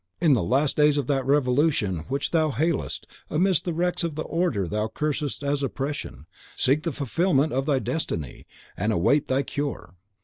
[0.19, 4.23] In the last days of that Revolution which thou hailest, amidst the wrecks of the
[4.23, 9.93] Order thou cursest as Oppression, seek the fulfilment of thy destiny, and await thy cure.